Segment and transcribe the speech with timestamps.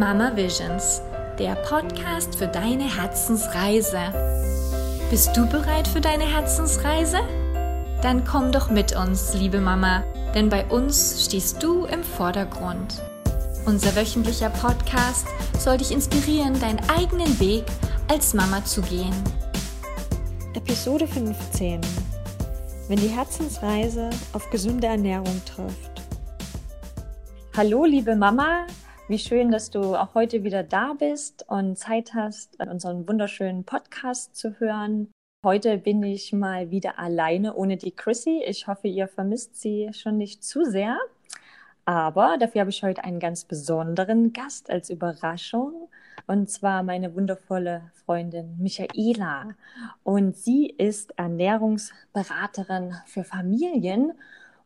[0.00, 1.02] Mama Visions,
[1.38, 4.00] der Podcast für deine Herzensreise.
[5.10, 7.18] Bist du bereit für deine Herzensreise?
[8.00, 10.02] Dann komm doch mit uns, liebe Mama,
[10.34, 13.02] denn bei uns stehst du im Vordergrund.
[13.66, 15.26] Unser wöchentlicher Podcast
[15.58, 17.66] soll dich inspirieren, deinen eigenen Weg
[18.08, 19.12] als Mama zu gehen.
[20.54, 21.78] Episode 15.
[22.88, 25.90] Wenn die Herzensreise auf gesunde Ernährung trifft.
[27.54, 28.64] Hallo, liebe Mama,
[29.10, 34.36] wie schön, dass du auch heute wieder da bist und Zeit hast, unseren wunderschönen Podcast
[34.36, 35.10] zu hören.
[35.44, 38.40] Heute bin ich mal wieder alleine ohne die Chrissy.
[38.46, 40.96] Ich hoffe, ihr vermisst sie schon nicht zu sehr.
[41.84, 45.88] Aber dafür habe ich heute einen ganz besonderen Gast als Überraschung.
[46.28, 49.56] Und zwar meine wundervolle Freundin Michaela.
[50.04, 54.12] Und sie ist Ernährungsberaterin für Familien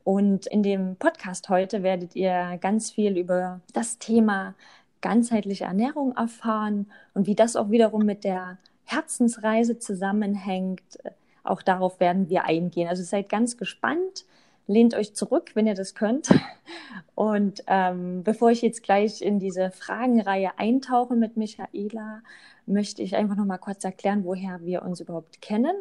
[0.05, 4.55] und in dem Podcast heute werdet ihr ganz viel über das Thema
[5.01, 10.99] ganzheitliche Ernährung erfahren und wie das auch wiederum mit der Herzensreise zusammenhängt.
[11.43, 12.89] Auch darauf werden wir eingehen.
[12.89, 14.27] Also seid ganz gespannt,
[14.67, 16.29] lehnt euch zurück, wenn ihr das könnt.
[17.15, 22.23] Und ähm, bevor ich jetzt gleich in diese Fragenreihe eintauche mit Michaela,
[22.67, 25.77] möchte ich einfach noch mal kurz erklären, woher wir uns überhaupt kennen.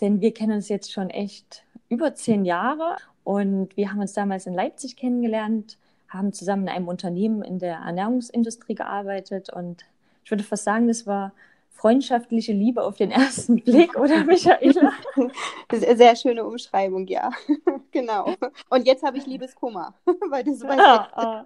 [0.00, 2.96] Denn wir kennen uns jetzt schon echt über zehn Jahre
[3.26, 7.78] und wir haben uns damals in Leipzig kennengelernt, haben zusammen in einem Unternehmen in der
[7.78, 9.84] Ernährungsindustrie gearbeitet und
[10.22, 11.32] ich würde fast sagen, das war
[11.70, 14.92] freundschaftliche Liebe auf den ersten Blick, oder Michaela?
[15.72, 17.32] Sehr, sehr schöne Umschreibung, ja.
[17.90, 18.32] genau.
[18.70, 19.94] Und jetzt habe ich Liebeskummer,
[20.30, 21.44] weil du so weit ah, ah,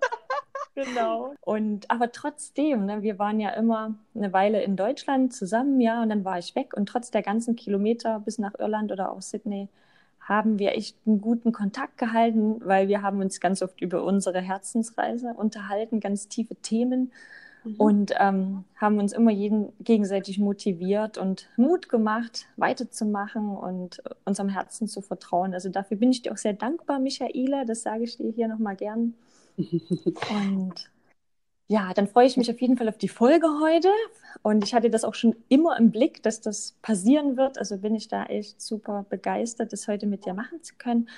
[0.75, 1.33] Genau.
[1.41, 6.11] Und aber trotzdem, ne, wir waren ja immer eine Weile in Deutschland zusammen, ja, und
[6.11, 9.69] dann war ich weg und trotz der ganzen Kilometer bis nach Irland oder auch Sydney
[10.31, 14.41] haben wir echt einen guten Kontakt gehalten, weil wir haben uns ganz oft über unsere
[14.41, 17.11] Herzensreise unterhalten, ganz tiefe Themen
[17.64, 17.75] mhm.
[17.77, 24.87] und ähm, haben uns immer jeden gegenseitig motiviert und Mut gemacht, weiterzumachen und unserem Herzen
[24.87, 25.53] zu vertrauen.
[25.53, 27.65] Also dafür bin ich dir auch sehr dankbar, Michaela.
[27.65, 29.15] Das sage ich dir hier nochmal gern.
[29.59, 30.91] und
[31.70, 33.91] ja, dann freue ich mich auf jeden Fall auf die Folge heute.
[34.42, 37.58] Und ich hatte das auch schon immer im Blick, dass das passieren wird.
[37.58, 41.08] Also bin ich da echt super begeistert, das heute mit dir machen zu können.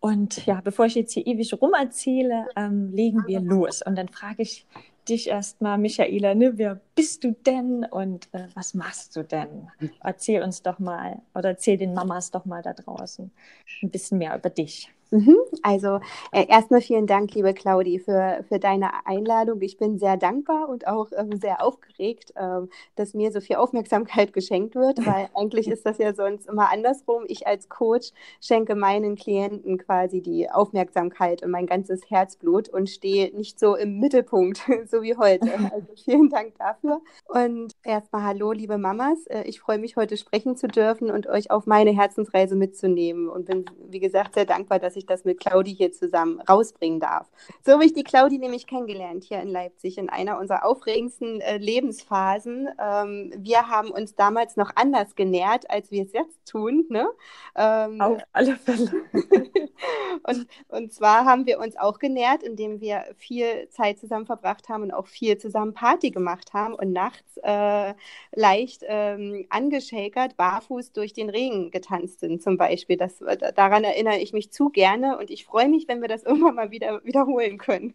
[0.00, 3.80] Und ja, bevor ich jetzt hier ewig rumerzähle, ähm, legen wir los.
[3.80, 4.66] Und dann frage ich
[5.08, 9.70] dich erstmal, Michaela, ne, wer bist du denn und äh, was machst du denn?
[10.02, 13.30] Erzähl uns doch mal oder erzähl den Mamas doch mal da draußen
[13.84, 14.92] ein bisschen mehr über dich.
[15.12, 15.36] Mhm.
[15.62, 16.00] Also
[16.32, 19.60] äh, erstmal vielen Dank, liebe Claudi, für, für deine Einladung.
[19.60, 24.32] Ich bin sehr dankbar und auch ähm, sehr aufgeregt, ähm, dass mir so viel Aufmerksamkeit
[24.32, 27.24] geschenkt wird, weil eigentlich ist das ja sonst immer andersrum.
[27.28, 33.36] Ich als Coach schenke meinen Klienten quasi die Aufmerksamkeit und mein ganzes Herzblut und stehe
[33.36, 35.42] nicht so im Mittelpunkt, so wie heute.
[35.72, 37.00] Also vielen Dank dafür.
[37.28, 39.26] Und erstmal hallo, liebe Mamas.
[39.26, 43.46] Äh, ich freue mich, heute sprechen zu dürfen und euch auf meine Herzensreise mitzunehmen und
[43.46, 47.30] bin, wie gesagt, sehr dankbar, dass ich ich das mit Claudi hier zusammen rausbringen darf.
[47.64, 51.58] So habe ich die Claudi nämlich kennengelernt hier in Leipzig in einer unserer aufregendsten äh,
[51.58, 52.68] Lebensphasen.
[52.78, 56.86] Ähm, wir haben uns damals noch anders genährt, als wir es jetzt tun.
[56.88, 57.08] Ne?
[57.56, 58.90] Ähm, Auf alle Fälle.
[60.22, 64.84] und, und zwar haben wir uns auch genährt, indem wir viel Zeit zusammen verbracht haben
[64.84, 67.94] und auch viel zusammen Party gemacht haben und nachts äh,
[68.34, 72.96] leicht ähm, angeschäkert, barfuß durch den Regen getanzt sind zum Beispiel.
[72.96, 73.18] Das,
[73.54, 76.54] daran erinnere ich mich zu gerne gerne und ich freue mich, wenn wir das irgendwann
[76.54, 77.94] mal wieder wiederholen können.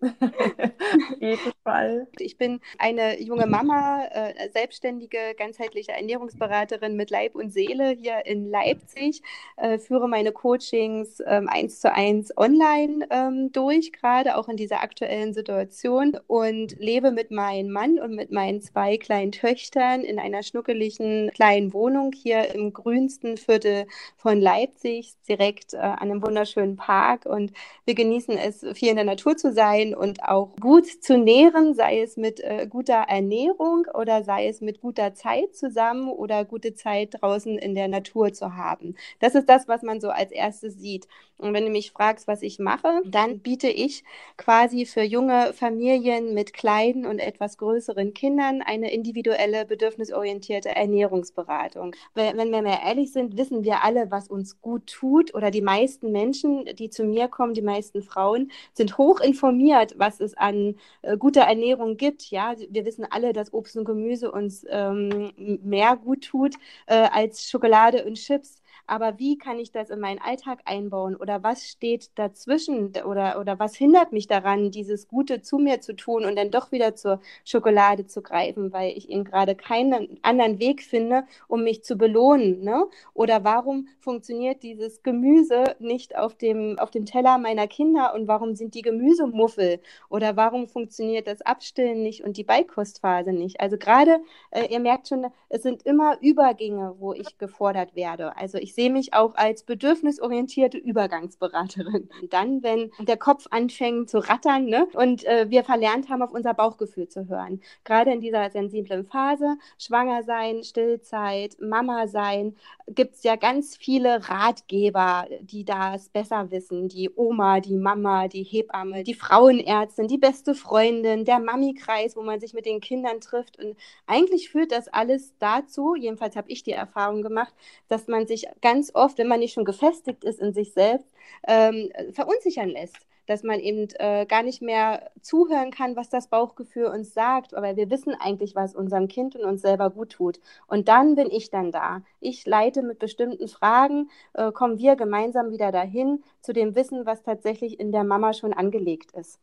[1.20, 2.08] jeden Fall.
[2.18, 8.50] Ich bin eine junge Mama, äh, selbstständige, ganzheitliche Ernährungsberaterin mit Leib und Seele hier in
[8.50, 9.22] Leipzig,
[9.56, 14.82] äh, führe meine Coachings ähm, eins zu eins online ähm, durch, gerade auch in dieser
[14.82, 20.42] aktuellen Situation und lebe mit meinem Mann und mit meinen zwei kleinen Töchtern in einer
[20.42, 23.86] schnuckeligen kleinen Wohnung hier im grünsten Viertel
[24.16, 27.52] von Leipzig, direkt äh, an einem wunderschönen Park und
[27.84, 32.00] wir genießen es, viel in der Natur zu sein und auch gut zu nähren, sei
[32.00, 37.20] es mit äh, guter Ernährung oder sei es mit guter Zeit zusammen oder gute Zeit
[37.20, 38.94] draußen in der Natur zu haben.
[39.20, 41.06] Das ist das, was man so als erstes sieht.
[41.42, 44.04] Und wenn du mich fragst, was ich mache, dann biete ich
[44.36, 51.96] quasi für junge Familien mit kleinen und etwas größeren Kindern eine individuelle, bedürfnisorientierte Ernährungsberatung.
[52.14, 56.12] Wenn wir mehr ehrlich sind, wissen wir alle, was uns gut tut oder die meisten
[56.12, 61.16] Menschen, die zu mir kommen, die meisten Frauen, sind hoch informiert, was es an äh,
[61.16, 62.30] guter Ernährung gibt.
[62.30, 65.32] Ja, wir wissen alle, dass Obst und Gemüse uns ähm,
[65.62, 66.54] mehr gut tut
[66.86, 68.61] äh, als Schokolade und Chips.
[68.86, 73.58] Aber wie kann ich das in meinen Alltag einbauen oder was steht dazwischen oder, oder
[73.58, 77.20] was hindert mich daran, dieses Gute zu mir zu tun und dann doch wieder zur
[77.44, 82.62] Schokolade zu greifen, weil ich eben gerade keinen anderen Weg finde, um mich zu belohnen.
[82.62, 82.86] Ne?
[83.14, 88.54] Oder warum funktioniert dieses Gemüse nicht auf dem, auf dem Teller meiner Kinder und warum
[88.54, 89.80] sind die Gemüsemuffel?
[90.08, 93.60] Oder warum funktioniert das Abstillen nicht und die Beikostphase nicht?
[93.60, 94.20] Also gerade,
[94.50, 98.36] äh, ihr merkt schon, es sind immer Übergänge, wo ich gefordert werde.
[98.36, 102.08] Also ich sehe mich auch als bedürfnisorientierte Übergangsberaterin.
[102.20, 106.32] Und dann, wenn der Kopf anfängt zu rattern ne, und äh, wir verlernt haben, auf
[106.32, 112.56] unser Bauchgefühl zu hören, gerade in dieser sensiblen Phase, schwanger sein, Stillzeit, Mama sein,
[112.88, 116.88] gibt es ja ganz viele Ratgeber, die das besser wissen.
[116.88, 122.40] Die Oma, die Mama, die Hebamme, die Frauenärztin, die beste Freundin, der Mami-Kreis, wo man
[122.40, 123.58] sich mit den Kindern trifft.
[123.58, 123.76] Und
[124.06, 127.54] eigentlich führt das alles dazu, jedenfalls habe ich die Erfahrung gemacht,
[127.88, 131.06] dass man sich ganz oft, wenn man nicht schon gefestigt ist in sich selbst,
[131.46, 136.86] ähm, verunsichern lässt dass man eben äh, gar nicht mehr zuhören kann, was das Bauchgefühl
[136.86, 140.40] uns sagt, aber wir wissen eigentlich, was unserem Kind und uns selber gut tut.
[140.66, 142.02] Und dann bin ich dann da.
[142.20, 147.22] Ich leite mit bestimmten Fragen, äh, kommen wir gemeinsam wieder dahin zu dem Wissen, was
[147.22, 149.38] tatsächlich in der Mama schon angelegt ist.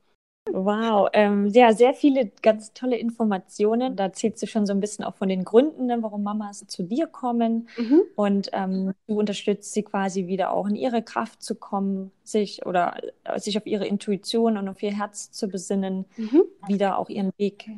[0.51, 3.95] Wow, ähm, ja, sehr viele ganz tolle Informationen.
[3.95, 6.83] Da erzählst du schon so ein bisschen auch von den Gründen, ne, warum Mamas zu
[6.83, 7.67] dir kommen.
[7.77, 8.01] Mhm.
[8.15, 12.97] Und ähm, du unterstützt sie quasi wieder auch in ihre Kraft zu kommen, sich oder
[13.23, 16.43] äh, sich auf ihre Intuition und auf ihr Herz zu besinnen, mhm.
[16.67, 17.69] wieder auch ihren Weg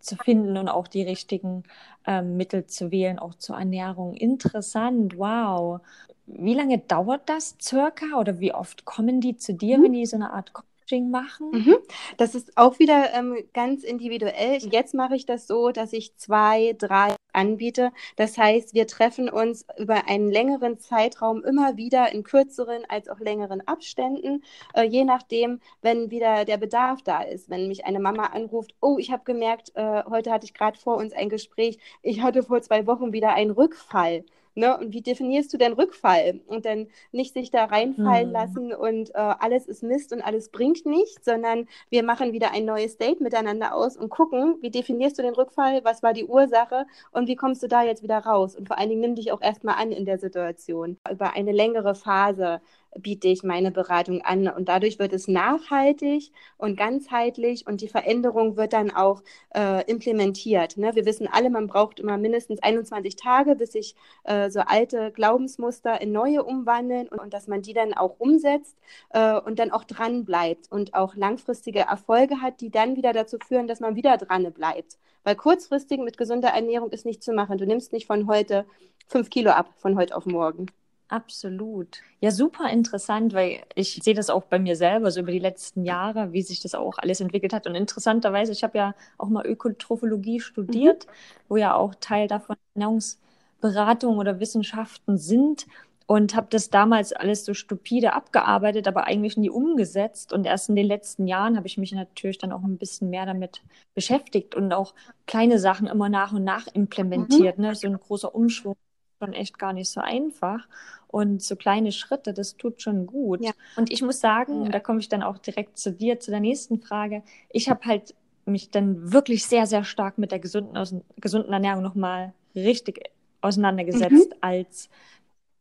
[0.00, 1.64] zu finden und auch die richtigen
[2.06, 4.14] ähm, Mittel zu wählen, auch zur Ernährung.
[4.14, 5.80] Interessant, wow.
[6.26, 9.84] Wie lange dauert das circa oder wie oft kommen die zu dir, mhm.
[9.84, 10.52] wenn die so eine Art
[10.84, 11.50] Coaching machen?
[11.50, 11.76] Mhm.
[12.16, 14.58] Das ist auch wieder ähm, ganz individuell.
[14.58, 17.90] Jetzt mache ich das so, dass ich zwei, drei anbiete.
[18.16, 23.18] Das heißt, wir treffen uns über einen längeren Zeitraum immer wieder in kürzeren als auch
[23.18, 24.44] längeren Abständen,
[24.74, 27.50] äh, je nachdem, wenn wieder der Bedarf da ist.
[27.50, 30.96] Wenn mich eine Mama anruft, oh, ich habe gemerkt, äh, heute hatte ich gerade vor
[30.96, 34.24] uns ein Gespräch, ich hatte vor zwei Wochen wieder einen Rückfall.
[34.54, 34.76] Ne?
[34.76, 36.40] Und wie definierst du denn Rückfall?
[36.46, 38.32] Und dann nicht sich da reinfallen hm.
[38.32, 42.64] lassen und äh, alles ist Mist und alles bringt nichts, sondern wir machen wieder ein
[42.64, 46.86] neues Date miteinander aus und gucken, wie definierst du den Rückfall, was war die Ursache
[47.12, 48.56] und wie kommst du da jetzt wieder raus?
[48.56, 50.98] Und vor allen Dingen nimm dich auch erstmal an in der Situation.
[51.10, 52.60] Über eine längere Phase
[52.98, 54.48] biete ich meine Beratung an.
[54.48, 59.22] Und dadurch wird es nachhaltig und ganzheitlich und die Veränderung wird dann auch
[59.54, 60.76] äh, implementiert.
[60.76, 60.94] Ne?
[60.94, 63.94] Wir wissen alle, man braucht immer mindestens 21 Tage, bis sich
[64.24, 68.76] äh, so alte Glaubensmuster in neue umwandeln und, und dass man die dann auch umsetzt
[69.10, 73.38] äh, und dann auch dran bleibt und auch langfristige Erfolge hat, die dann wieder dazu
[73.46, 74.98] führen, dass man wieder dran bleibt.
[75.24, 77.58] Weil kurzfristig mit gesunder Ernährung ist nicht zu machen.
[77.58, 78.66] Du nimmst nicht von heute
[79.08, 80.66] fünf Kilo ab, von heute auf morgen.
[81.08, 82.00] Absolut.
[82.20, 85.84] Ja, super interessant, weil ich sehe das auch bei mir selber, so über die letzten
[85.84, 87.66] Jahre, wie sich das auch alles entwickelt hat.
[87.66, 91.10] Und interessanterweise, ich habe ja auch mal Ökotrophologie studiert, mhm.
[91.48, 95.66] wo ja auch Teil davon Ernährungsberatung oder Wissenschaften sind
[96.06, 100.32] und habe das damals alles so stupide abgearbeitet, aber eigentlich nie umgesetzt.
[100.32, 103.26] Und erst in den letzten Jahren habe ich mich natürlich dann auch ein bisschen mehr
[103.26, 103.62] damit
[103.94, 104.94] beschäftigt und auch
[105.26, 107.58] kleine Sachen immer nach und nach implementiert.
[107.58, 107.64] Mhm.
[107.64, 107.74] Ne?
[107.74, 108.76] So ein großer Umschwung
[109.18, 110.68] schon echt gar nicht so einfach.
[111.06, 113.40] Und so kleine Schritte, das tut schon gut.
[113.44, 113.52] Ja.
[113.76, 116.80] Und ich muss sagen, da komme ich dann auch direkt zu dir, zu der nächsten
[116.80, 117.22] Frage.
[117.50, 118.14] Ich habe halt
[118.46, 124.38] mich dann wirklich sehr, sehr stark mit der gesunden, gesunden Ernährung nochmal richtig auseinandergesetzt, mhm.
[124.40, 124.88] als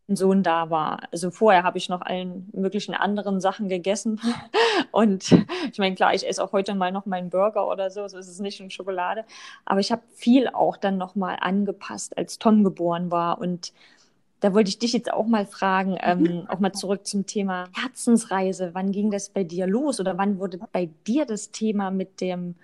[0.09, 1.07] Sohn da war.
[1.11, 4.19] Also vorher habe ich noch allen möglichen anderen Sachen gegessen.
[4.91, 5.31] Und
[5.71, 8.27] ich meine, klar, ich esse auch heute mal noch meinen Burger oder so, so ist
[8.27, 9.23] es nicht in Schokolade.
[9.65, 13.39] Aber ich habe viel auch dann nochmal angepasst, als Tom geboren war.
[13.39, 13.73] Und
[14.41, 16.47] da wollte ich dich jetzt auch mal fragen, ähm, mhm.
[16.49, 18.71] auch mal zurück zum Thema Herzensreise.
[18.73, 22.55] Wann ging das bei dir los oder wann wurde bei dir das Thema mit dem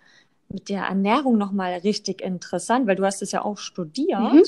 [0.51, 4.43] mit der Ernährung nochmal richtig interessant, weil du hast es ja auch studiert mhm.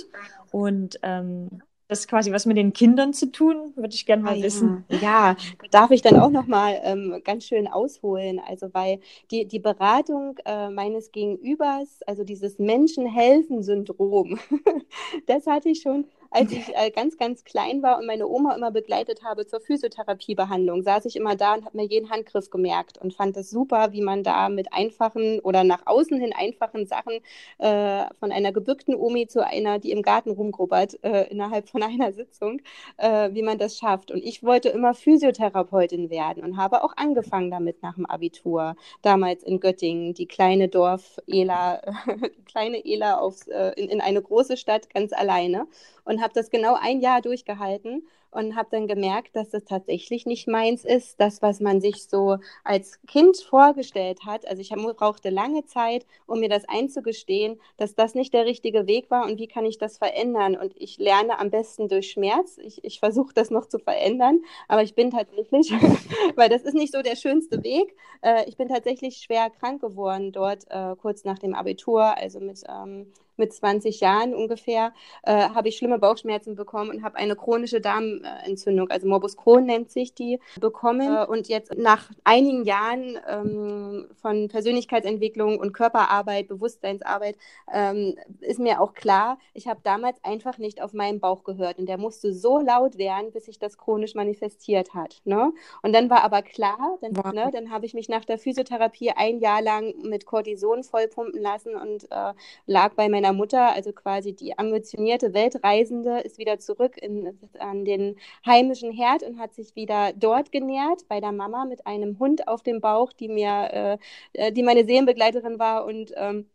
[0.51, 3.73] und ähm, das quasi was mit den Kindern zu tun?
[3.75, 4.85] Würde ich gerne mal ah, wissen.
[5.01, 5.35] Ja,
[5.71, 8.39] darf ich dann auch noch mal ähm, ganz schön ausholen.
[8.39, 14.39] Also weil die, die Beratung äh, meines Gegenübers, also dieses Menschenhelfen-Syndrom,
[15.27, 18.71] das hatte ich schon als ich äh, ganz, ganz klein war und meine Oma immer
[18.71, 23.13] begleitet habe zur Physiotherapiebehandlung, saß ich immer da und habe mir jeden Handgriff gemerkt und
[23.13, 27.19] fand es super, wie man da mit einfachen oder nach außen hin einfachen Sachen
[27.57, 32.13] äh, von einer gebückten Omi zu einer, die im Garten rumgrubbert, äh, innerhalb von einer
[32.13, 32.61] Sitzung,
[32.95, 34.09] äh, wie man das schafft.
[34.09, 38.75] Und ich wollte immer Physiotherapeutin werden und habe auch angefangen damit nach dem Abitur.
[39.01, 44.21] Damals in Göttingen, die kleine Dorf Ela, die kleine Ela aufs, äh, in, in eine
[44.21, 45.67] große Stadt ganz alleine
[46.03, 50.47] und habe das genau ein Jahr durchgehalten und habe dann gemerkt, dass das tatsächlich nicht
[50.47, 54.47] meins ist, das, was man sich so als Kind vorgestellt hat.
[54.47, 58.87] Also ich hab, brauchte lange Zeit, um mir das einzugestehen, dass das nicht der richtige
[58.87, 60.55] Weg war und wie kann ich das verändern.
[60.55, 62.57] Und ich lerne am besten durch Schmerz.
[62.57, 65.71] Ich, ich versuche das noch zu verändern, aber ich bin tatsächlich,
[66.35, 70.31] weil das ist nicht so der schönste Weg, äh, ich bin tatsächlich schwer krank geworden
[70.31, 73.11] dort äh, kurz nach dem Abitur, also mit ähm,
[73.41, 77.81] mit 20 Jahren ungefähr, äh, habe ich schlimme Bauchschmerzen bekommen und habe eine chronische
[78.23, 81.15] Darmentzündung, also Morbus Crohn nennt sich die, bekommen.
[81.15, 87.37] Äh, und jetzt nach einigen Jahren ähm, von Persönlichkeitsentwicklung und Körperarbeit, Bewusstseinsarbeit,
[87.73, 91.87] ähm, ist mir auch klar, ich habe damals einfach nicht auf meinen Bauch gehört und
[91.87, 95.21] der musste so laut werden, bis sich das chronisch manifestiert hat.
[95.25, 95.53] Ne?
[95.81, 97.31] Und dann war aber klar, dann, wow.
[97.31, 101.75] ne, dann habe ich mich nach der Physiotherapie ein Jahr lang mit Cortison vollpumpen lassen
[101.75, 102.33] und äh,
[102.65, 107.85] lag bei meiner meiner Mutter, also quasi die ambitionierte Weltreisende, ist wieder zurück in, an
[107.85, 108.10] den
[108.45, 112.63] heimischen Herd und hat sich wieder dort genährt, bei der Mama mit einem Hund auf
[112.63, 113.99] dem Bauch, die mir,
[114.33, 116.47] äh, äh die meine Seelenbegleiterin war und ähm,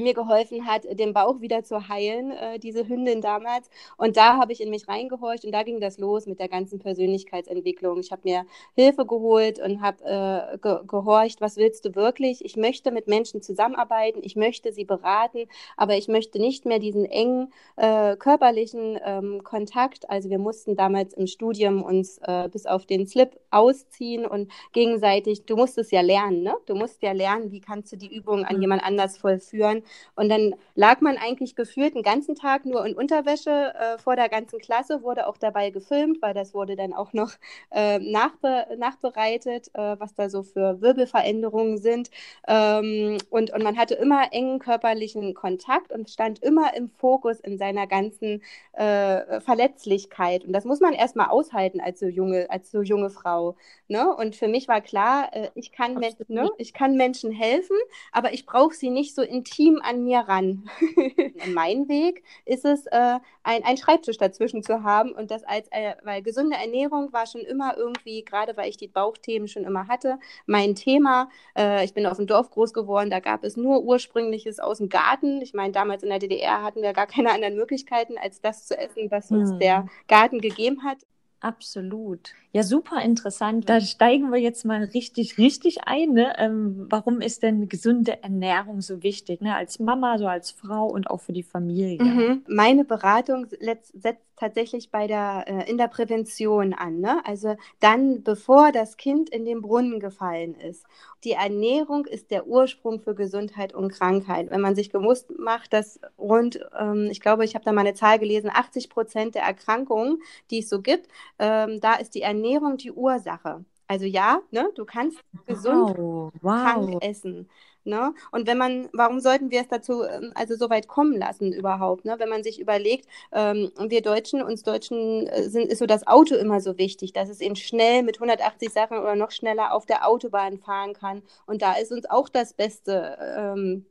[0.00, 3.70] mir geholfen hat, den Bauch wieder zu heilen, äh, diese Hündin damals.
[3.96, 6.78] Und da habe ich in mich reingehorcht und da ging das los mit der ganzen
[6.78, 8.00] Persönlichkeitsentwicklung.
[8.00, 12.44] Ich habe mir Hilfe geholt und habe äh, ge gehorcht, was willst du wirklich?
[12.44, 17.04] Ich möchte mit Menschen zusammenarbeiten, ich möchte sie beraten, aber ich möchte nicht mehr diesen
[17.04, 20.08] engen äh, körperlichen ähm, Kontakt.
[20.10, 25.46] Also wir mussten damals im Studium uns äh, bis auf den Slip ausziehen und gegenseitig,
[25.46, 26.54] du musst es ja lernen, ne?
[26.66, 28.62] Du musst ja lernen, wie kannst du die Übung an mhm.
[28.62, 29.82] jemand anders vollführen.
[30.14, 34.28] Und dann lag man eigentlich gefühlt den ganzen Tag nur in Unterwäsche äh, vor der
[34.28, 37.32] ganzen Klasse, wurde auch dabei gefilmt, weil das wurde dann auch noch
[37.70, 42.10] äh, nachbe nachbereitet, äh, was da so für Wirbelveränderungen sind.
[42.46, 47.58] Ähm, und, und man hatte immer engen körperlichen Kontakt und stand immer im Fokus in
[47.58, 48.42] seiner ganzen
[48.72, 50.44] äh, Verletzlichkeit.
[50.44, 53.56] Und das muss man erstmal aushalten als so junge, als so junge Frau.
[53.88, 54.14] Ne?
[54.14, 55.94] Und für mich war klar, äh, ich, kann
[56.28, 56.48] ne?
[56.58, 57.76] ich kann Menschen helfen,
[58.12, 60.68] aber ich brauche sie nicht so intim an mir ran.
[61.54, 65.94] mein Weg ist es, äh, ein, ein Schreibtisch dazwischen zu haben und das als, äh,
[66.02, 70.18] weil gesunde Ernährung war schon immer irgendwie, gerade weil ich die Bauchthemen schon immer hatte,
[70.46, 71.28] mein Thema.
[71.56, 74.88] Äh, ich bin auf dem Dorf groß geworden, da gab es nur ursprüngliches aus dem
[74.88, 75.40] Garten.
[75.42, 78.76] Ich meine, damals in der DDR hatten wir gar keine anderen Möglichkeiten, als das zu
[78.76, 79.58] essen, was uns hm.
[79.58, 80.98] der Garten gegeben hat.
[81.40, 82.34] Absolut.
[82.52, 83.68] Ja, super interessant.
[83.68, 86.12] Da steigen wir jetzt mal richtig, richtig ein.
[86.12, 86.34] Ne?
[86.36, 89.40] Ähm, warum ist denn gesunde Ernährung so wichtig?
[89.40, 89.54] Ne?
[89.54, 92.02] Als Mama, so als Frau und auch für die Familie.
[92.02, 92.44] Mhm.
[92.46, 93.46] Meine Beratung
[93.94, 97.00] setzt tatsächlich bei der, äh, in der Prävention an.
[97.00, 97.20] Ne?
[97.24, 100.86] Also dann, bevor das Kind in den Brunnen gefallen ist.
[101.24, 104.50] Die Ernährung ist der Ursprung für Gesundheit und Krankheit.
[104.50, 107.94] Wenn man sich gewusst macht, dass rund, ähm, ich glaube, ich habe da mal eine
[107.94, 112.78] Zahl gelesen, 80 Prozent der Erkrankungen, die es so gibt, ähm, da ist die Ernährung
[112.78, 113.64] die Ursache.
[113.90, 115.18] Also ja, ne, du kannst
[115.48, 116.62] gesund wow, wow.
[116.62, 117.48] krank essen.
[117.82, 118.14] Ne?
[118.30, 122.04] Und wenn man, warum sollten wir es dazu ähm, also so weit kommen lassen überhaupt?
[122.04, 122.14] Ne?
[122.18, 126.36] Wenn man sich überlegt, ähm, wir Deutschen, uns Deutschen äh, sind, ist so das Auto
[126.36, 130.06] immer so wichtig, dass es eben schnell mit 180 Sachen oder noch schneller auf der
[130.06, 131.22] Autobahn fahren kann.
[131.46, 133.86] Und da ist uns auch das Beste ähm,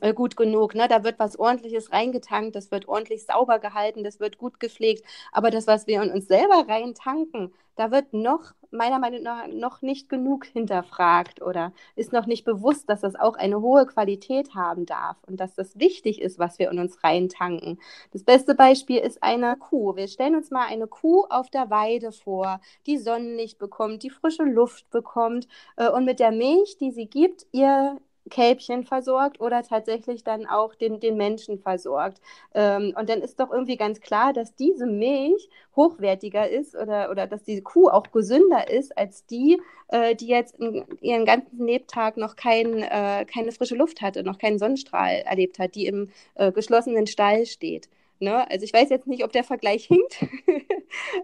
[0.00, 0.74] äh, gut genug.
[0.74, 0.88] Ne?
[0.88, 5.04] Da wird was Ordentliches reingetankt, das wird ordentlich sauber gehalten, das wird gut gepflegt.
[5.32, 9.82] Aber das, was wir in uns selber reintanken, da wird noch, meiner Meinung nach, noch
[9.82, 14.86] nicht genug hinterfragt oder ist noch nicht bewusst, dass das auch eine hohe Qualität haben
[14.86, 17.80] darf und dass das wichtig ist, was wir in uns reintanken.
[18.12, 19.96] Das beste Beispiel ist eine Kuh.
[19.96, 24.44] Wir stellen uns mal eine Kuh auf der Weide vor, die Sonnenlicht bekommt, die frische
[24.44, 30.24] Luft bekommt äh, und mit der Milch, die sie gibt, ihr Kälbchen versorgt oder tatsächlich
[30.24, 32.20] dann auch den, den Menschen versorgt.
[32.54, 37.26] Ähm, und dann ist doch irgendwie ganz klar, dass diese Milch hochwertiger ist oder, oder
[37.26, 42.16] dass diese Kuh auch gesünder ist als die, äh, die jetzt in, ihren ganzen Lebtag
[42.16, 46.52] noch kein, äh, keine frische Luft hatte, noch keinen Sonnenstrahl erlebt hat, die im äh,
[46.52, 47.88] geschlossenen Stall steht.
[48.18, 48.48] Ne?
[48.50, 50.26] Also ich weiß jetzt nicht, ob der Vergleich hinkt,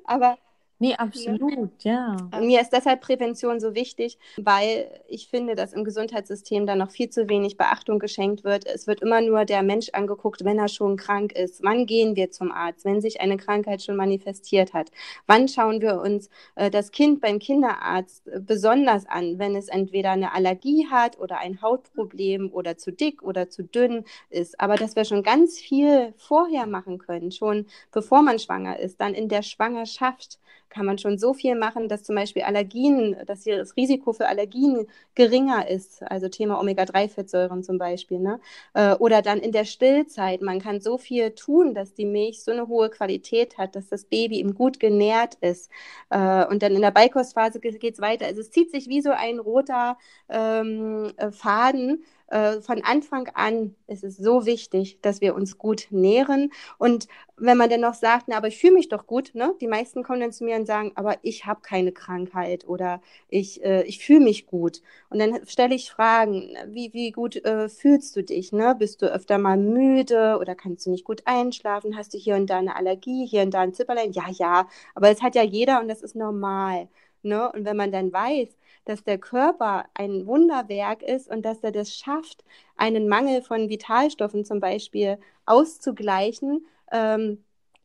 [0.04, 0.38] aber
[0.78, 2.16] Nee, absolut, ja.
[2.32, 6.90] Und mir ist deshalb Prävention so wichtig, weil ich finde, dass im Gesundheitssystem da noch
[6.90, 8.66] viel zu wenig Beachtung geschenkt wird.
[8.66, 11.62] Es wird immer nur der Mensch angeguckt, wenn er schon krank ist.
[11.62, 14.90] Wann gehen wir zum Arzt, wenn sich eine Krankheit schon manifestiert hat?
[15.26, 20.10] Wann schauen wir uns äh, das Kind beim Kinderarzt äh, besonders an, wenn es entweder
[20.10, 24.60] eine Allergie hat oder ein Hautproblem oder zu dick oder zu dünn ist?
[24.60, 29.14] Aber dass wir schon ganz viel vorher machen können, schon bevor man schwanger ist, dann
[29.14, 33.56] in der Schwangerschaft kann man schon so viel machen, dass zum Beispiel Allergien, dass hier
[33.58, 36.02] das Risiko für Allergien geringer ist.
[36.02, 38.18] Also Thema Omega-3-Fettsäuren zum Beispiel.
[38.18, 38.40] Ne?
[38.74, 40.42] Äh, oder dann in der Stillzeit.
[40.42, 44.04] Man kann so viel tun, dass die Milch so eine hohe Qualität hat, dass das
[44.04, 45.70] Baby eben gut genährt ist.
[46.10, 48.26] Äh, und dann in der Beikostphase geht es weiter.
[48.26, 53.74] Also es zieht sich wie so ein roter ähm, äh, Faden äh, von Anfang an
[53.86, 56.52] ist es so wichtig, dass wir uns gut nähren.
[56.78, 57.06] Und
[57.36, 59.54] wenn man dann noch sagt, na, aber ich fühle mich doch gut, ne?
[59.60, 63.62] Die meisten kommen dann zu mir und sagen, aber ich habe keine Krankheit oder ich,
[63.64, 64.82] äh, ich fühle mich gut.
[65.10, 68.52] Und dann stelle ich Fragen, wie, wie gut äh, fühlst du dich?
[68.52, 68.74] Ne?
[68.78, 71.96] Bist du öfter mal müde oder kannst du nicht gut einschlafen?
[71.96, 74.12] Hast du hier und da eine Allergie, hier und da ein Zipperlein?
[74.12, 76.88] Ja, ja, aber das hat ja jeder und das ist normal.
[77.26, 77.50] Ne?
[77.52, 81.94] Und wenn man dann weiß, dass der Körper ein Wunderwerk ist und dass er das
[81.94, 82.44] schafft,
[82.76, 87.44] einen Mangel von Vitalstoffen zum Beispiel auszugleichen, ähm,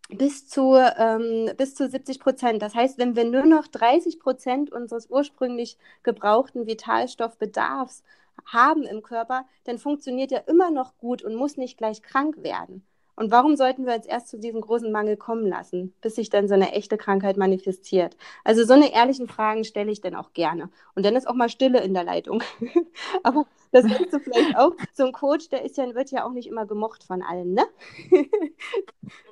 [0.10, 2.62] bis zu, ähm, bis zu 70 Prozent.
[2.62, 8.04] Das heißt, wenn wir nur noch 30 Prozent unseres ursprünglich gebrauchten Vitalstoffbedarfs
[8.46, 12.86] haben im Körper, dann funktioniert er immer noch gut und muss nicht gleich krank werden.
[13.16, 16.48] Und warum sollten wir jetzt erst zu diesem großen Mangel kommen lassen, bis sich dann
[16.48, 18.16] so eine echte Krankheit manifestiert?
[18.44, 20.70] Also so eine ehrlichen Fragen stelle ich dann auch gerne.
[20.96, 22.44] Und dann ist auch mal Stille in der Leitung.
[23.24, 24.74] Aber das kennst du vielleicht auch.
[24.94, 27.64] So ein Coach, der ist ja, wird ja auch nicht immer gemocht von allen, ne?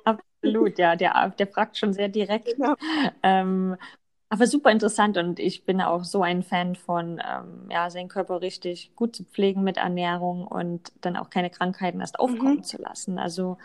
[0.04, 0.96] Absolut, ja.
[0.96, 2.54] Der, der fragt schon sehr direkt.
[2.56, 2.74] Genau.
[3.22, 3.76] Ähm,
[4.30, 8.40] aber super interessant und ich bin auch so ein Fan von, ähm, ja, seinen Körper
[8.40, 12.62] richtig gut zu pflegen mit Ernährung und dann auch keine Krankheiten erst aufkommen mhm.
[12.62, 13.18] zu lassen.
[13.18, 13.58] Also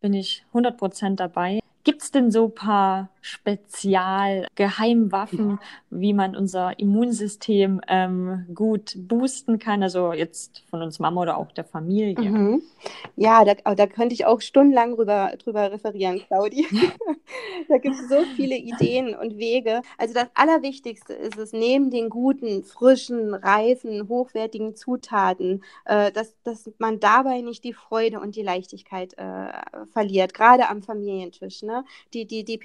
[0.00, 1.60] bin ich 100 Prozent dabei.
[1.84, 5.58] Gibt es denn so ein paar Spezialgeheimwaffen,
[5.90, 9.82] wie man unser Immunsystem ähm, gut boosten kann?
[9.82, 12.30] Also jetzt von uns Mama oder auch der Familie.
[12.30, 12.62] Mhm.
[13.16, 16.68] Ja, da, da könnte ich auch stundenlang drüber, drüber referieren, Claudi.
[17.68, 19.82] da gibt es so viele Ideen und Wege.
[19.98, 26.70] Also das Allerwichtigste ist es, neben den guten, frischen, reifen, hochwertigen Zutaten, äh, dass, dass
[26.78, 29.48] man dabei nicht die Freude und die Leichtigkeit äh,
[29.92, 31.62] verliert, gerade am Familientisch.
[31.62, 31.84] Ne?
[32.14, 32.58] Die, die, die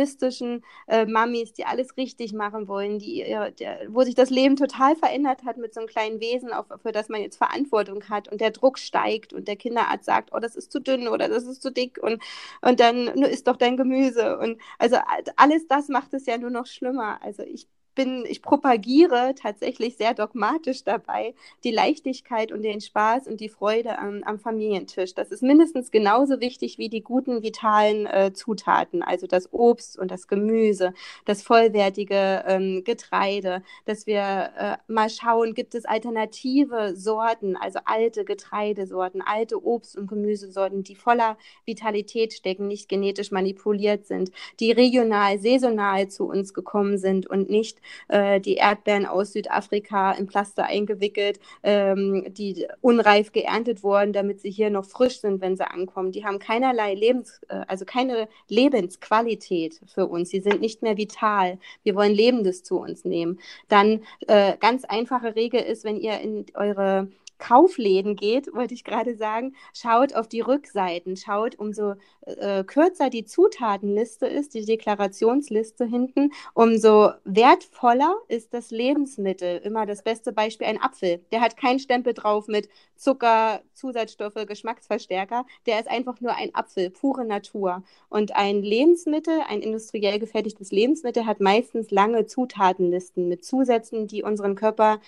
[0.00, 4.56] perfektionistischen äh, Mamis, die alles richtig machen wollen, die, äh, der, wo sich das Leben
[4.56, 8.28] total verändert hat mit so einem kleinen Wesen, auf, für das man jetzt Verantwortung hat
[8.28, 11.44] und der Druck steigt und der Kinderarzt sagt, oh, das ist zu dünn oder das
[11.44, 12.22] ist zu dick und,
[12.62, 14.38] und dann nur isst doch dein Gemüse.
[14.38, 14.96] Und also
[15.36, 17.20] alles das macht es ja nur noch schlimmer.
[17.22, 23.40] Also ich bin, ich propagiere tatsächlich sehr dogmatisch dabei die Leichtigkeit und den Spaß und
[23.40, 25.14] die Freude am, am Familientisch.
[25.14, 30.10] Das ist mindestens genauso wichtig wie die guten, vitalen äh, Zutaten, also das Obst und
[30.10, 37.56] das Gemüse, das vollwertige ähm, Getreide, dass wir äh, mal schauen, gibt es alternative Sorten,
[37.56, 44.30] also alte Getreidesorten, alte Obst- und Gemüsesorten, die voller Vitalität stecken, nicht genetisch manipuliert sind,
[44.60, 50.26] die regional, saisonal zu uns gekommen sind und nicht äh, die Erdbeeren aus Südafrika in
[50.26, 55.68] Plaster eingewickelt, ähm, die unreif geerntet wurden, damit sie hier noch frisch sind, wenn sie
[55.68, 56.12] ankommen.
[56.12, 60.30] Die haben keinerlei Lebens, äh, also keine Lebensqualität für uns.
[60.30, 61.58] Sie sind nicht mehr vital.
[61.82, 63.38] Wir wollen Lebendes zu uns nehmen.
[63.68, 67.08] Dann äh, ganz einfache Regel ist, wenn ihr in eure
[67.40, 73.24] Kaufläden geht, wollte ich gerade sagen, schaut auf die Rückseiten, schaut, umso äh, kürzer die
[73.24, 79.58] Zutatenliste ist, die Deklarationsliste hinten, umso wertvoller ist das Lebensmittel.
[79.64, 81.24] Immer das beste Beispiel ein Apfel.
[81.32, 85.46] Der hat keinen Stempel drauf mit Zucker, Zusatzstoffe, Geschmacksverstärker.
[85.66, 87.82] Der ist einfach nur ein Apfel, pure Natur.
[88.10, 94.54] Und ein Lebensmittel, ein industriell gefertigtes Lebensmittel, hat meistens lange Zutatenlisten mit Zusätzen, die unseren
[94.54, 95.00] Körper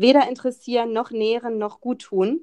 [0.00, 2.40] weder interessieren, noch nähren, noch gut tun.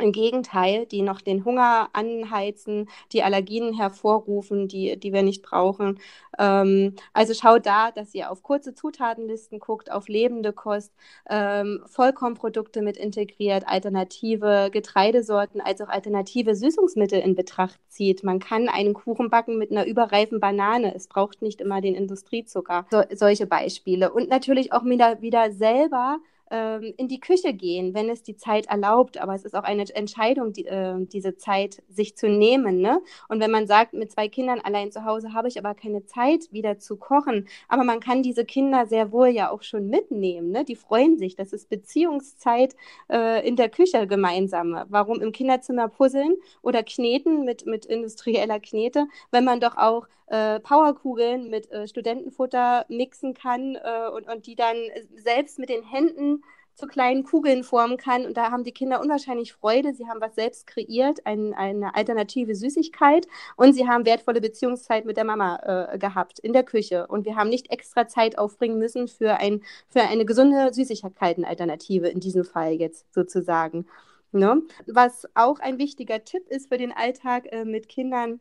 [0.00, 5.98] Im Gegenteil, die noch den Hunger anheizen, die Allergien hervorrufen, die, die wir nicht brauchen.
[6.38, 10.92] Ähm, also schaut da, dass ihr auf kurze Zutatenlisten guckt, auf lebende Kost,
[11.28, 18.22] ähm, Vollkornprodukte mit integriert, alternative Getreidesorten, als auch alternative Süßungsmittel in Betracht zieht.
[18.22, 20.94] Man kann einen Kuchen backen mit einer überreifen Banane.
[20.94, 22.86] Es braucht nicht immer den Industriezucker.
[22.92, 24.12] So, solche Beispiele.
[24.12, 28.66] Und natürlich auch wieder, wieder selber ähm, in die Küche gehen, wenn es die Zeit
[28.66, 29.18] erlaubt.
[29.18, 32.80] Aber es ist auch eine Entscheidung, die, äh, diese Zeit sich zu nehmen.
[32.80, 33.00] Ne?
[33.28, 36.52] Und wenn man sagt, mit zwei Kindern allein zu Hause habe ich aber keine Zeit,
[36.52, 40.50] wieder zu kochen, aber man kann diese Kinder sehr wohl ja auch schon mitnehmen.
[40.50, 40.64] Ne?
[40.64, 41.36] Die freuen sich.
[41.36, 42.74] Das ist Beziehungszeit
[43.10, 44.86] äh, in der Küche gemeinsame.
[44.88, 50.60] Warum im Kinderzimmer puzzeln oder kneten mit, mit industrieller Knete, wenn man doch auch äh,
[50.60, 54.76] Powerkugeln mit äh, Studentenfutter mixen kann äh, und, und die dann
[55.14, 56.37] selbst mit den Händen
[56.78, 58.24] zu kleinen Kugeln formen kann.
[58.24, 59.92] Und da haben die Kinder unwahrscheinlich Freude.
[59.94, 63.26] Sie haben was selbst kreiert, ein, eine alternative Süßigkeit.
[63.56, 67.06] Und sie haben wertvolle Beziehungszeit mit der Mama äh, gehabt in der Küche.
[67.08, 72.20] Und wir haben nicht extra Zeit aufbringen müssen für, ein, für eine gesunde Süßigkeitenalternative in
[72.20, 73.86] diesem Fall jetzt sozusagen.
[74.30, 74.62] Ne?
[74.86, 78.40] Was auch ein wichtiger Tipp ist für den Alltag äh, mit Kindern,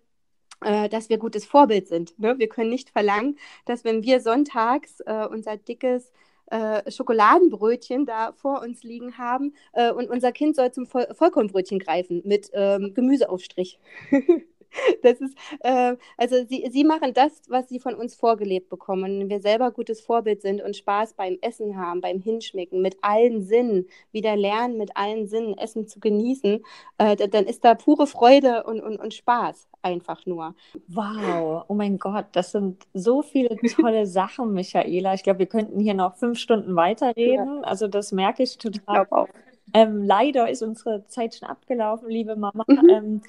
[0.61, 2.19] äh, dass wir gutes Vorbild sind.
[2.19, 2.37] Ne?
[2.37, 6.11] Wir können nicht verlangen, dass wenn wir sonntags äh, unser dickes
[6.47, 11.79] äh, Schokoladenbrötchen da vor uns liegen haben äh, und unser Kind soll zum Voll Vollkornbrötchen
[11.79, 13.79] greifen mit ähm, Gemüseaufstrich.
[15.01, 19.19] Das ist, äh, also sie, sie machen das, was sie von uns vorgelebt bekommen.
[19.19, 23.41] Wenn wir selber gutes Vorbild sind und Spaß beim Essen haben, beim Hinschmecken, mit allen
[23.41, 26.63] Sinnen, wieder lernen, mit allen Sinnen Essen zu genießen,
[26.97, 30.55] äh, dann ist da pure Freude und, und, und Spaß einfach nur.
[30.87, 35.13] Wow, oh mein Gott, das sind so viele tolle Sachen, Michaela.
[35.13, 37.61] Ich glaube, wir könnten hier noch fünf Stunden weiterreden.
[37.61, 37.67] Ja.
[37.67, 39.05] Also das merke ich total.
[39.05, 39.27] Ich auch.
[39.73, 42.63] Ähm, leider ist unsere Zeit schon abgelaufen, liebe Mama.
[42.67, 42.89] Mhm.
[42.89, 43.21] Ähm,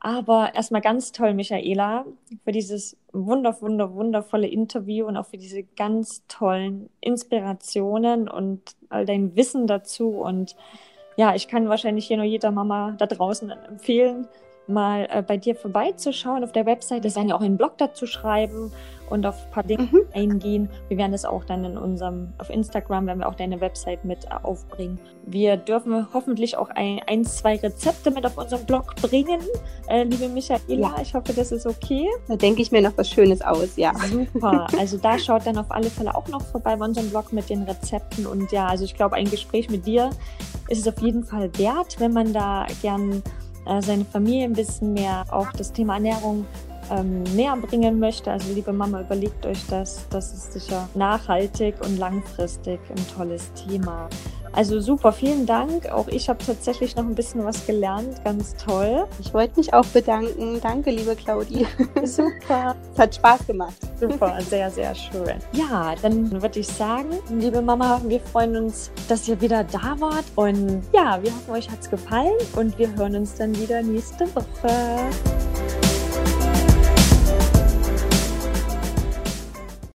[0.00, 2.04] aber erstmal ganz toll, Michaela,
[2.44, 9.06] für dieses wunder, wunder, wundervolle Interview und auch für diese ganz tollen Inspirationen und all
[9.06, 10.10] dein Wissen dazu.
[10.10, 10.56] Und
[11.16, 14.28] ja, ich kann wahrscheinlich hier nur jeder Mama da draußen empfehlen,
[14.68, 17.04] mal äh, bei dir vorbeizuschauen auf der Website.
[17.04, 18.72] Wir werden ja auch einen Blog dazu schreiben
[19.10, 20.00] und auf ein paar Dinge mhm.
[20.14, 20.68] eingehen.
[20.88, 24.24] Wir werden das auch dann in unserem, auf Instagram, werden wir auch deine Website mit
[24.24, 24.98] äh, aufbringen.
[25.24, 29.40] Wir dürfen hoffentlich auch ein, ein zwei Rezepte mit auf unserem Blog bringen.
[29.88, 30.96] Äh, liebe Michaela, ja.
[31.00, 32.08] ich hoffe, das ist okay.
[32.28, 33.92] Da denke ich mir noch was Schönes aus, ja.
[33.94, 34.66] Super.
[34.78, 37.62] Also da schaut dann auf alle Fälle auch noch vorbei bei unserem Blog mit den
[37.62, 38.26] Rezepten.
[38.26, 40.10] Und ja, also ich glaube, ein Gespräch mit dir
[40.68, 43.22] ist es auf jeden Fall wert, wenn man da gern
[43.80, 46.46] seine Familie ein bisschen mehr auch das Thema Ernährung
[46.90, 48.30] ähm, näher bringen möchte.
[48.30, 50.06] Also liebe Mama, überlegt euch das.
[50.10, 54.08] Das ist sicher nachhaltig und langfristig ein tolles Thema.
[54.56, 55.90] Also super, vielen Dank.
[55.90, 58.24] Auch ich habe tatsächlich noch ein bisschen was gelernt.
[58.24, 59.06] Ganz toll.
[59.20, 60.60] Ich wollte mich auch bedanken.
[60.62, 61.66] Danke, liebe Claudi.
[62.02, 62.74] Super.
[62.96, 63.74] Es hat Spaß gemacht.
[64.00, 65.34] Super, sehr, sehr schön.
[65.52, 70.24] Ja, dann würde ich sagen, liebe Mama, wir freuen uns, dass ihr wieder da wart.
[70.34, 74.24] Und ja, wir hoffen, euch hat es gefallen und wir hören uns dann wieder nächste
[74.34, 75.10] Woche.